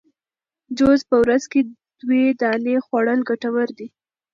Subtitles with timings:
[0.77, 1.59] جوز په ورځ کي
[2.01, 3.87] دوې دانې خوړل ګټور دي